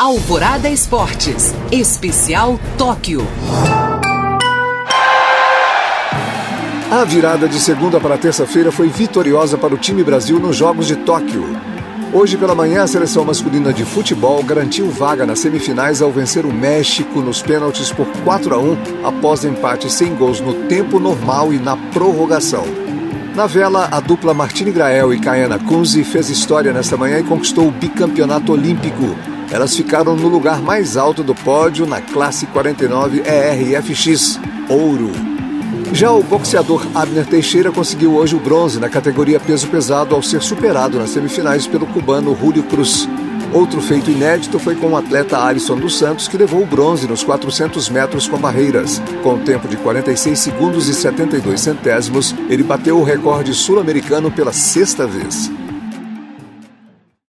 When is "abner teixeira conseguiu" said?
36.94-38.14